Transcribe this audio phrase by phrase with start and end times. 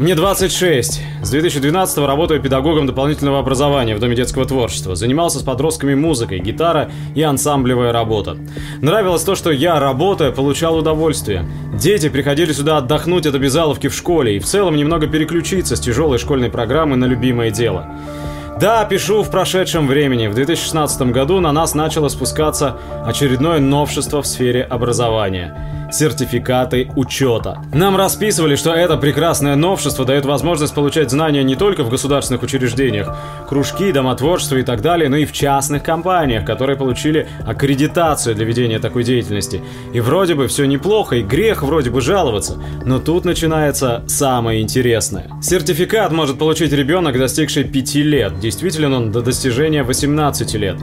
[0.00, 1.02] Мне 26.
[1.20, 4.96] С 2012 работаю педагогом дополнительного образования в Доме детского творчества.
[4.96, 8.38] Занимался с подростками музыкой, гитара и ансамблевая работа.
[8.80, 11.44] Нравилось то, что я, работая, получал удовольствие.
[11.74, 16.16] Дети приходили сюда отдохнуть от обязаловки в школе и в целом немного переключиться с тяжелой
[16.16, 17.86] школьной программы на любимое дело.
[18.58, 20.26] Да, пишу в прошедшем времени.
[20.26, 25.54] В 2016 году на нас начало спускаться очередное новшество в сфере образования
[25.92, 27.58] сертификаты учета.
[27.72, 33.16] Нам расписывали, что это прекрасное новшество дает возможность получать знания не только в государственных учреждениях,
[33.48, 38.78] кружки, домотворчество и так далее, но и в частных компаниях, которые получили аккредитацию для ведения
[38.78, 39.62] такой деятельности.
[39.92, 45.28] И вроде бы все неплохо, и грех вроде бы жаловаться, но тут начинается самое интересное.
[45.42, 48.38] Сертификат может получить ребенок, достигший 5 лет.
[48.40, 50.78] Действительно он до достижения 18 лет.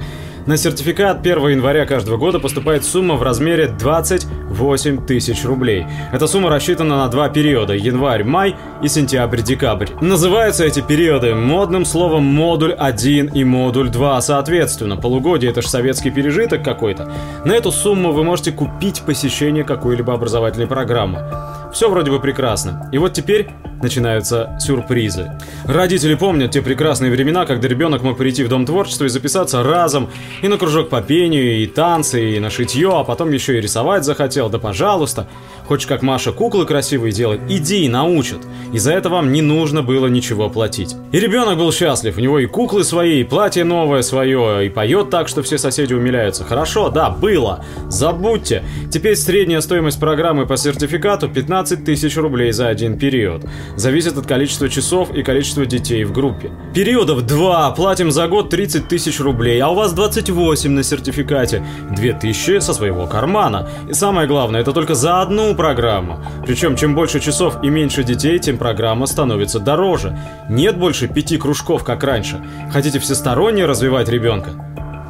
[0.46, 5.86] На сертификат 1 января каждого года поступает сумма в размере 28 тысяч рублей.
[6.14, 9.90] Эта сумма рассчитана на два периода– январь-май и сентябрь-декабрь.
[10.00, 14.96] Называются эти периоды модным словом модуль 1 и модуль 2 соответственно.
[14.96, 17.12] Полугодие– это же советский пережиток какой-то.
[17.44, 21.26] На эту сумму вы можете купить посещение какой-либо образовательной программы.
[21.74, 22.90] Все вроде бы прекрасно.
[22.94, 23.50] И вот теперь
[23.82, 25.32] начинаются сюрпризы.
[25.66, 30.10] Родители помнят те прекрасные времена, когда ребенок мог прийти в Дом творчества и записаться разом
[30.42, 34.04] и на кружок по пению, и танцы, и на шитье, а потом еще и рисовать
[34.04, 34.50] захотел.
[34.50, 35.28] Да пожалуйста.
[35.68, 37.42] Хочешь, как Маша, куклы красивые делать?
[37.50, 38.40] Иди и научат.
[38.72, 40.96] И за это вам не нужно было ничего платить.
[41.12, 42.18] И ребенок был счастлив.
[42.18, 45.94] У него и куклы свои, и платье новое свое, и поет так, что все соседи
[45.94, 46.46] умиляются.
[46.46, 47.66] Хорошо, да, было.
[47.90, 48.64] Забудьте.
[48.92, 53.44] Теперь средняя стоимость программы по сертификату 15 тысяч рублей за один период.
[53.76, 56.52] Зависит от количества часов и количества детей в группе.
[56.74, 57.72] Периодов 2.
[57.72, 61.66] Платим за год 30 тысяч рублей, а у вас 28 на сертификате.
[61.92, 63.68] 2000 со своего кармана.
[63.90, 66.24] И самое главное, это только за одну программу.
[66.46, 70.18] Причем, чем больше часов и меньше детей, тем программа становится дороже.
[70.50, 72.42] Нет больше пяти кружков, как раньше.
[72.72, 74.52] Хотите всесторонне развивать ребенка?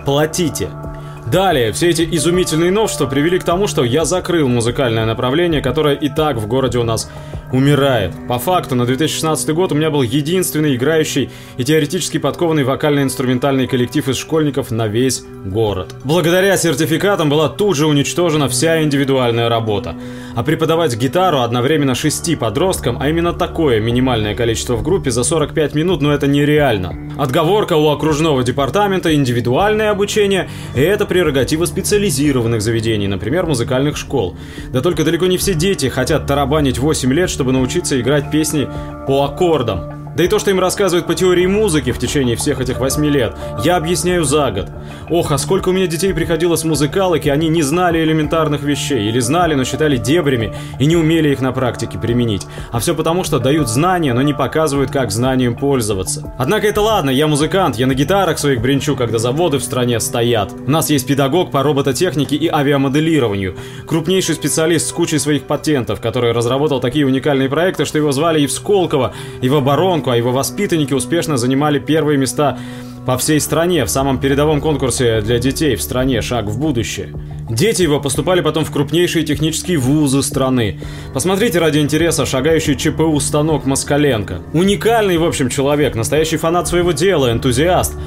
[0.06, 0.70] Платите.
[1.32, 6.08] Далее, все эти изумительные новшества привели к тому, что я закрыл музыкальное направление, которое и
[6.08, 7.12] так в городе у нас
[7.52, 8.12] умирает.
[8.28, 14.08] По факту, на 2016 год у меня был единственный играющий и теоретически подкованный вокально-инструментальный коллектив
[14.10, 15.96] из школьников на весь город.
[16.04, 19.96] Благодаря сертификатам была тут же уничтожена вся индивидуальная работа.
[20.36, 25.74] А преподавать гитару одновременно шести подросткам, а именно такое минимальное количество в группе за 45
[25.74, 26.96] минут, ну это нереально.
[27.18, 34.36] Отговорка у окружного департамента, индивидуальное обучение, и это прерогатива специализированных заведений, например, музыкальных школ.
[34.72, 38.68] Да только далеко не все дети хотят тарабанить 8 лет, чтобы научиться играть песни
[39.06, 39.97] по аккордам.
[40.18, 43.36] Да и то, что им рассказывают по теории музыки в течение всех этих восьми лет,
[43.64, 44.66] я объясняю за год.
[45.12, 49.10] Ох, а сколько у меня детей приходило с музыкалок, и они не знали элементарных вещей,
[49.10, 52.48] или знали, но считали дебрями и не умели их на практике применить.
[52.72, 56.34] А все потому, что дают знания, но не показывают, как знанием пользоваться.
[56.40, 60.52] Однако это ладно, я музыкант, я на гитарах своих бренчу, когда заводы в стране стоят.
[60.52, 63.56] У нас есть педагог по робототехнике и авиамоделированию,
[63.86, 68.48] крупнейший специалист с кучей своих патентов, который разработал такие уникальные проекты, что его звали и
[68.48, 72.58] в Сколково, и в Оборонку, а его воспитанники успешно занимали первые места
[73.06, 77.14] по всей стране в самом передовом конкурсе для детей в стране «Шаг в будущее».
[77.50, 80.82] Дети его поступали потом в крупнейшие технические вузы страны.
[81.14, 84.42] Посмотрите ради интереса шагающий ЧПУ станок Москаленко.
[84.52, 87.94] Уникальный, в общем, человек, настоящий фанат своего дела, энтузиаст–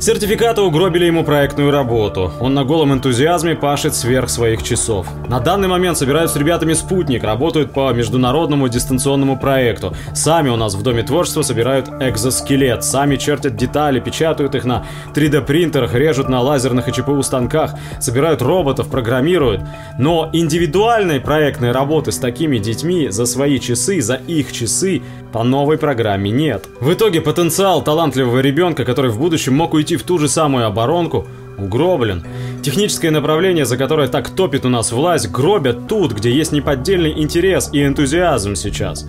[0.00, 2.32] Сертификаты угробили ему проектную работу.
[2.40, 5.06] Он на голом энтузиазме пашет сверх своих часов.
[5.28, 9.94] На данный момент собирают с ребятами спутник, работают по международному дистанционному проекту.
[10.14, 15.42] Сами у нас в Доме творчества собирают экзоскелет, сами чертят детали, печатают их на 3D
[15.42, 19.60] принтерах, режут на лазерных и ЧПУ станках, собирают роботов, программируют.
[19.98, 25.76] Но индивидуальной проектной работы с такими детьми за свои часы, за их часы по новой
[25.78, 26.64] программе нет.
[26.80, 31.26] В итоге потенциал талантливого ребенка, который в будущем мог уйти в ту же самую оборонку,
[31.58, 32.24] угроблен.
[32.62, 37.70] Техническое направление, за которое так топит у нас власть, гробят тут, где есть неподдельный интерес
[37.72, 39.06] и энтузиазм сейчас.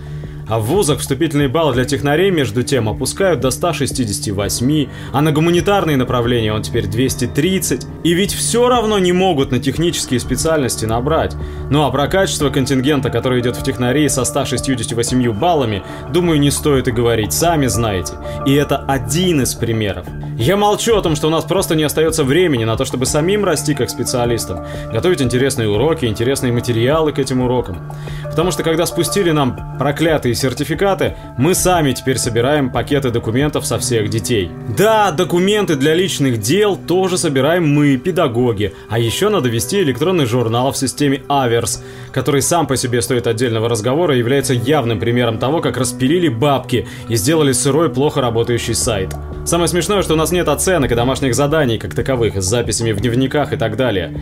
[0.48, 5.96] А в вузах вступительный балл для технарей между тем опускают до 168, а на гуманитарные
[5.96, 7.86] направления он теперь 230.
[8.04, 11.36] И ведь все равно не могут на технические специальности набрать.
[11.70, 16.88] Ну а про качество контингента, который идет в технарии со 168 баллами, думаю, не стоит
[16.88, 18.14] и говорить, сами знаете.
[18.46, 20.06] И это один из примеров.
[20.36, 23.44] Я молчу о том, что у нас просто не остается времени на то, чтобы самим
[23.44, 27.90] расти как специалистам, готовить интересные уроки, интересные материалы к этим урокам.
[28.24, 34.10] Потому что когда спустили нам проклятые сертификаты, мы сами теперь собираем пакеты документов со всех
[34.10, 34.50] детей.
[34.76, 38.74] Да, документы для личных дел тоже собираем мы, педагоги.
[38.90, 43.68] А еще надо вести электронный журнал в системе Аверс, который сам по себе стоит отдельного
[43.68, 49.14] разговора и является явным примером того, как распилили бабки и сделали сырой, плохо работающий сайт.
[49.44, 53.00] Самое смешное, что у нас нет оценок и домашних заданий как таковых, с записями в
[53.00, 54.12] дневниках и так далее.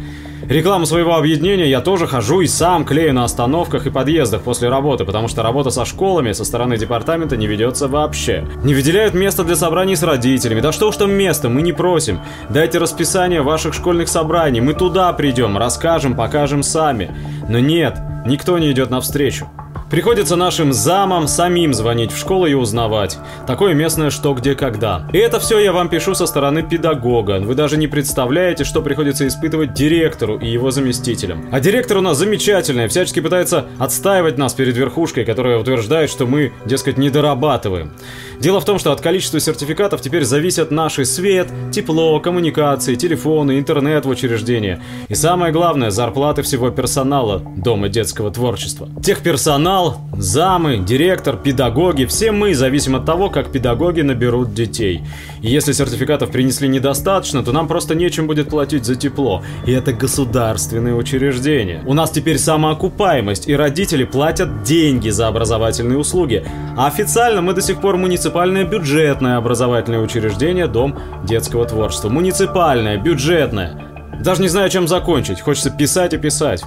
[0.51, 5.05] Рекламу своего объединения я тоже хожу и сам клею на остановках и подъездах после работы,
[5.05, 8.45] потому что работа со школами со стороны департамента не ведется вообще.
[8.65, 10.61] Не выделяют место для собраний с родителями.
[10.61, 12.19] Да что уж там место, мы не просим.
[12.49, 17.15] Дайте расписание ваших школьных собраний, мы туда придем, расскажем, покажем сами.
[17.49, 19.49] Но нет, никто не идет навстречу.
[19.91, 23.19] Приходится нашим замам самим звонить в школу и узнавать.
[23.49, 25.09] Такое местное что, где, когда.
[25.13, 27.41] И это все я вам пишу со стороны педагога.
[27.41, 31.49] Вы даже не представляете, что приходится испытывать директору и его заместителям.
[31.51, 36.53] А директор у нас замечательный, всячески пытается отстаивать нас перед верхушкой, которая утверждает, что мы,
[36.65, 37.91] дескать, не дорабатываем.
[38.39, 44.05] Дело в том, что от количества сертификатов теперь зависят наши свет, тепло, коммуникации, телефоны, интернет
[44.05, 44.81] в учреждении.
[45.09, 48.89] И самое главное, зарплаты всего персонала Дома детского творчества.
[49.05, 49.80] Техперсонал Персонал,
[50.13, 55.03] замы, директор, педагоги– все мы зависим от того, как педагоги наберут детей.
[55.43, 59.43] И если сертификатов принесли недостаточно, то нам просто нечем будет платить за тепло.
[59.67, 61.83] И это государственные учреждения.
[61.87, 66.45] У нас теперь самоокупаемость, и родители платят деньги за образовательные услуги.
[66.77, 72.09] А официально мы до сих пор муниципальное бюджетное образовательное учреждение Дом детского творчества.
[72.09, 73.91] Муниципальное, бюджетное.
[74.21, 75.41] Даже не знаю, чем закончить.
[75.41, 76.63] Хочется писать и писать.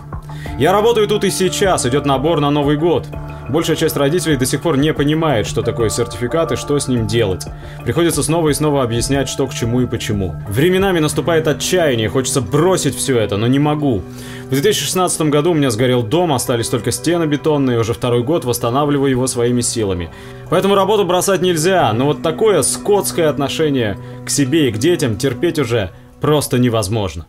[0.57, 3.07] Я работаю тут и сейчас, идет набор на Новый год.
[3.49, 7.07] Большая часть родителей до сих пор не понимает, что такое сертификат и что с ним
[7.07, 7.45] делать.
[7.83, 10.35] Приходится снова и снова объяснять, что к чему и почему.
[10.47, 14.01] Временами наступает отчаяние, хочется бросить все это, но не могу.
[14.45, 19.09] В 2016 году у меня сгорел дом, остались только стены бетонные, уже второй год восстанавливаю
[19.09, 20.09] его своими силами.
[20.49, 25.59] Поэтому работу бросать нельзя, но вот такое скотское отношение к себе и к детям терпеть
[25.59, 25.91] уже
[26.21, 27.25] просто невозможно.